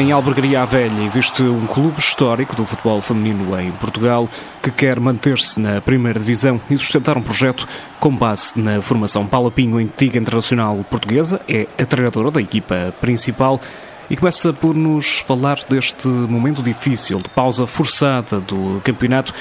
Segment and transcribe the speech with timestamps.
[0.00, 4.30] Em Albergaria Velha existe um clube histórico do futebol feminino em Portugal
[4.62, 7.68] que quer manter-se na primeira divisão e sustentar um projeto
[8.00, 9.26] com base na formação.
[9.26, 13.60] Paula Pinho, antiga internacional portuguesa, é a treinadora da equipa principal
[14.08, 19.34] e começa por nos falar deste momento difícil, de pausa forçada do campeonato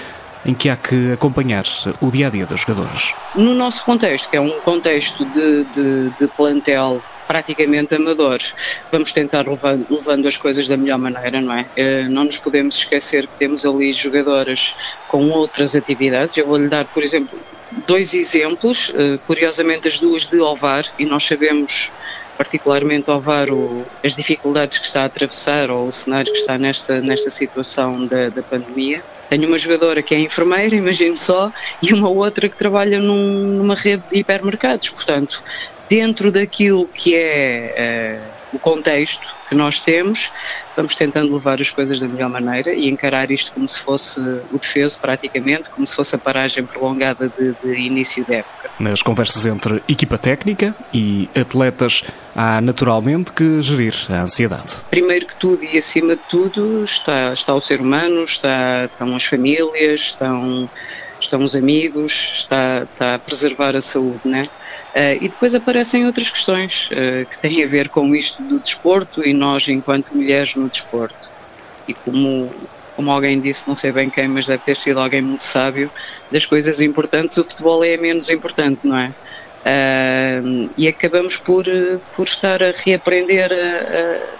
[0.45, 1.63] em que há que acompanhar
[2.01, 3.13] o dia a dia das jogadoras.
[3.33, 8.55] No nosso contexto, que é um contexto de, de, de plantel praticamente amadores.
[8.91, 11.67] Vamos tentar levando, levando, as coisas da melhor maneira, não é?
[11.75, 14.73] Eh, não nos podemos esquecer que temos ali jogadoras
[15.07, 16.35] com outras atividades.
[16.37, 17.37] Eu vou-lhe dar, por exemplo,
[17.85, 21.91] dois exemplos, eh, curiosamente as duas de Ovar, e nós sabemos
[22.35, 23.47] particularmente Ovar
[24.03, 28.29] as dificuldades que está a atravessar ou o cenário que está nesta, nesta situação da,
[28.29, 29.03] da pandemia.
[29.29, 33.75] Tenho uma jogadora que é enfermeira, imagino só, e uma outra que trabalha num, numa
[33.75, 34.89] rede de hipermercados.
[34.89, 35.43] Portanto,
[35.89, 38.21] dentro daquilo que é
[38.53, 40.31] uh, o contexto que nós temos,
[40.75, 44.57] vamos tentando levar as coisas da melhor maneira e encarar isto como se fosse o
[44.59, 48.69] defeso, praticamente, como se fosse a paragem prolongada de, de início da época.
[48.79, 52.03] Nas conversas entre equipa técnica e atletas,
[52.35, 54.77] há naturalmente que gerir a ansiedade.
[54.89, 59.25] Primeiro que tudo e acima de tudo está, está o ser humano, está, estão as
[59.25, 60.69] famílias, estão,
[61.19, 64.47] estão os amigos, está, está a preservar a saúde, né?
[64.95, 69.23] Uh, e depois aparecem outras questões uh, que têm a ver com isto do desporto
[69.25, 71.31] e nós enquanto mulheres no desporto.
[71.87, 75.43] E como, como alguém disse, não sei bem quem, mas deve ter sido alguém muito
[75.43, 75.91] sábio,
[76.31, 79.13] das coisas importantes o futebol é a menos importante, não é?
[79.59, 81.65] Uh, e acabamos por,
[82.15, 84.39] por estar a reaprender a, a,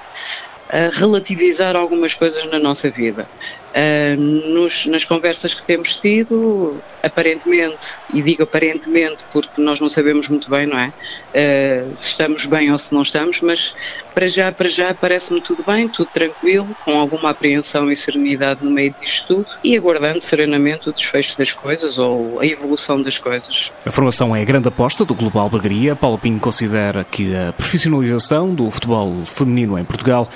[0.69, 3.27] a relativizar algumas coisas na nossa vida.
[3.69, 10.27] Uh, nos, nas conversas que temos tido, aparentemente, e digo aparentemente porque nós não sabemos
[10.27, 10.87] muito bem, não é?
[10.87, 13.75] Uh, se estamos bem ou se não estamos, mas
[14.13, 18.71] para já, para já parece-me tudo bem, tudo tranquilo, com alguma apreensão e serenidade no
[18.71, 23.71] meio disto tudo e aguardando serenamente o desfecho das coisas ou a evolução das coisas.
[23.85, 25.95] A formação é a grande aposta do Global Albergaria.
[25.95, 30.27] Paulo Pinho considera que a profissionalização do futebol feminino em Portugal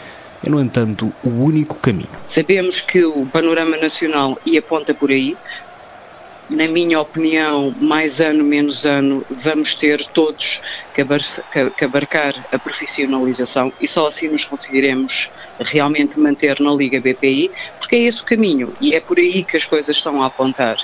[0.44, 2.10] é, no entanto, o único caminho.
[2.28, 5.38] Sabemos que o panorama nacional e aponta por aí.
[6.50, 10.62] Na minha opinião, mais ano, menos ano, vamos ter todos
[10.94, 17.50] que abarcar a profissionalização e só assim nos conseguiremos realmente manter na Liga BPI,
[17.80, 20.78] porque é esse o caminho e é por aí que as coisas estão a apontar.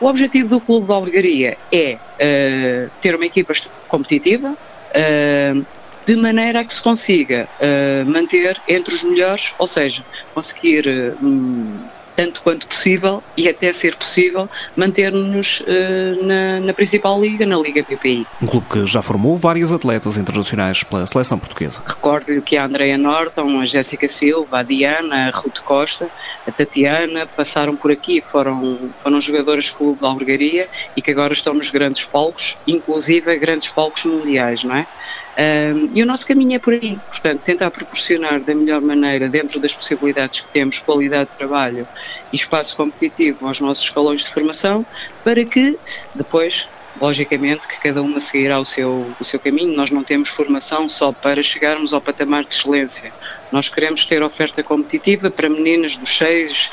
[0.00, 3.52] O objetivo do Clube da Albergaria é uh, ter uma equipa
[3.88, 5.66] competitiva, uh,
[6.08, 10.02] de maneira a que se consiga uh, manter entre os melhores, ou seja,
[10.32, 11.68] conseguir uh,
[12.16, 17.84] tanto quanto possível e até ser possível manter-nos uh, na, na, principal liga, na Liga
[17.84, 18.26] PPI.
[18.40, 21.82] Um clube que já formou vários atletas internacionais pela seleção portuguesa.
[21.86, 26.08] Recordo-lhe que a Andrea Norton, a Jéssica Silva, a Diana, a Ruth Costa,
[26.46, 31.34] a Tatiana passaram por aqui, foram, foram jogadoras do clube da Albergaria e que agora
[31.34, 34.86] estão nos grandes palcos, inclusive grandes palcos mundiais, não é?
[35.38, 39.60] Um, e o nosso caminho é por aí, portanto, tentar proporcionar da melhor maneira, dentro
[39.60, 41.86] das possibilidades que temos, qualidade de trabalho
[42.32, 44.84] e espaço competitivo aos nossos escalões de formação,
[45.22, 45.78] para que
[46.12, 46.66] depois,
[47.00, 49.76] logicamente, que cada uma seguirá o seu, o seu caminho.
[49.76, 53.12] Nós não temos formação só para chegarmos ao patamar de excelência.
[53.52, 56.68] Nós queremos ter oferta competitiva para meninas dos 6,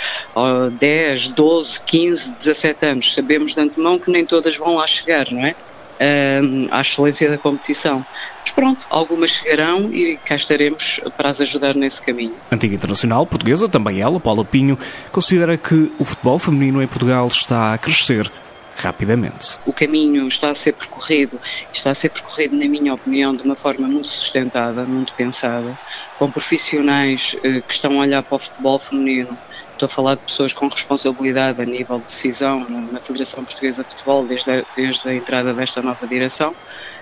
[0.80, 3.14] 10, 12, 15, 17 anos.
[3.14, 5.56] Sabemos de antemão que nem todas vão lá chegar, não é?
[6.00, 8.06] Um, à excelência da competição.
[8.42, 12.34] Mas pronto, algumas chegarão e cá estaremos para as ajudar nesse caminho.
[12.52, 14.78] Antiga internacional portuguesa, também ela, Paula Pinho,
[15.12, 18.32] considera que o futebol feminino em Portugal está a crescer
[18.76, 19.58] rapidamente.
[19.66, 21.40] O caminho está a ser percorrido,
[21.74, 25.78] está a ser percorrido, na minha opinião, de uma forma muito sustentada, muito pensada,
[26.20, 29.38] com profissionais eh, que estão a olhar para o futebol feminino
[29.76, 33.90] Estou a falar de pessoas com responsabilidade a nível de decisão na Federação Portuguesa de
[33.90, 36.56] Futebol desde a, desde a entrada desta nova direção.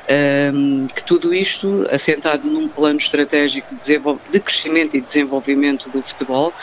[0.06, 3.98] Um, que tudo isto, assentado num plano estratégico de,
[4.30, 6.54] de, crescimento e desenvolvimento do futebol,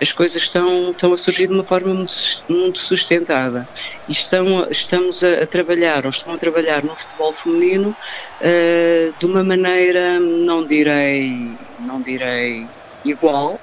[0.00, 2.14] as coisas estão, estão a surgir de uma forma muito,
[2.48, 3.68] muito sustentada.
[4.08, 7.94] E estão, estamos a, a, trabalhar, ou estão a trabalhar no futebol feminino
[8.40, 12.66] uh, de uma maneira, não direi, não direi
[13.04, 13.58] igual,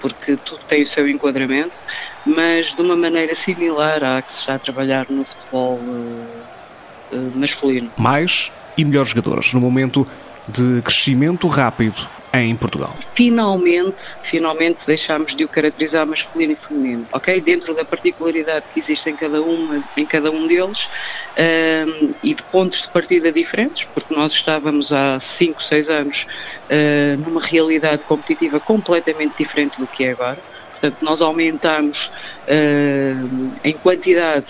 [0.00, 1.72] porque tudo tem o seu enquadramento,
[2.24, 6.26] mas de uma maneira similar à que se está a trabalhar no futebol uh,
[7.12, 7.90] uh, masculino.
[7.96, 10.06] Mais e melhores jogadores no momento
[10.48, 12.94] de crescimento rápido em Portugal.
[13.14, 17.40] Finalmente, finalmente deixámos de o caracterizar masculino e feminino, ok?
[17.40, 20.88] Dentro da particularidade que existe em cada, uma, em cada um deles
[21.38, 26.26] um, e de pontos de partida diferentes, porque nós estávamos há 5, 6 anos
[26.70, 30.38] uh, numa realidade competitiva completamente diferente do que é agora.
[30.72, 32.10] Portanto, nós aumentamos
[32.46, 34.46] uh, em quantidade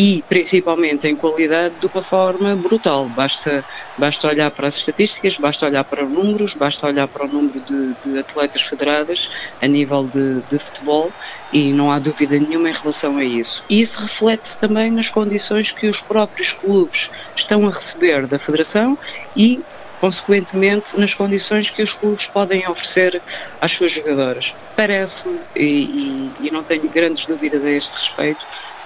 [0.00, 3.04] e principalmente em qualidade de uma forma brutal.
[3.04, 3.62] Basta,
[3.98, 7.60] basta olhar para as estatísticas, basta olhar para os números, basta olhar para o número
[7.60, 9.30] de, de atletas federadas
[9.60, 11.12] a nível de, de, futebol
[11.52, 13.62] e não há dúvida nenhuma em relação a isso.
[13.68, 18.96] E isso reflete-se também nas condições que os próprios clubes estão a receber da Federação
[19.36, 19.60] e
[20.00, 23.20] consequentemente nas condições que os clubes podem oferecer
[23.60, 24.54] às suas jogadoras.
[24.74, 28.40] Parece-me, e, e, e não tenho grandes dúvidas a este respeito,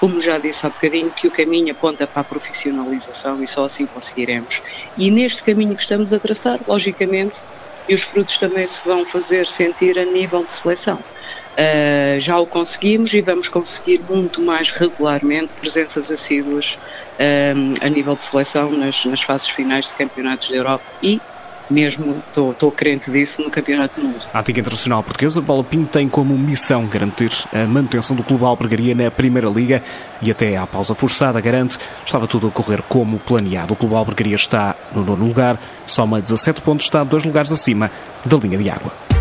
[0.04, 3.86] como já disse há bocadinho, que o caminho aponta para a profissionalização e só assim
[3.86, 4.60] conseguiremos.
[4.98, 7.40] E neste caminho que estamos a traçar, logicamente,
[7.88, 10.96] e os frutos também se vão fazer sentir a nível de seleção.
[10.96, 16.76] Uh, já o conseguimos e vamos conseguir muito mais regularmente presenças assíduas
[17.18, 21.18] uh, a nível de seleção nas, nas fases finais de campeonatos da Europa e
[21.70, 24.26] mesmo estou crente disso no Campeonato do Mundo.
[24.32, 28.94] A antiga internacional portuguesa, Paula Pinho, tem como missão garantir a manutenção do Clube Albergaria
[28.94, 29.82] na Primeira Liga
[30.20, 33.72] e até à pausa forçada, garante, estava tudo a correr como planeado.
[33.72, 37.90] O Clube Albergaria está no nono lugar, soma 17 pontos, está dois lugares acima
[38.24, 39.13] da linha de água.